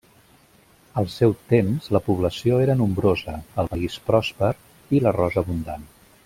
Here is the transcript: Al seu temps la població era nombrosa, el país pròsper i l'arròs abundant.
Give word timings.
Al 1.01 1.09
seu 1.15 1.35
temps 1.51 1.91
la 1.97 2.01
població 2.07 2.57
era 2.63 2.77
nombrosa, 2.79 3.37
el 3.65 3.71
país 3.75 3.99
pròsper 4.09 4.51
i 4.99 5.03
l'arròs 5.05 5.39
abundant. 5.45 5.89